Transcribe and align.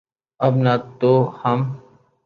اب 0.39 0.53
نہ 0.63 0.73
تو 0.99 1.11
ہم 1.41 1.59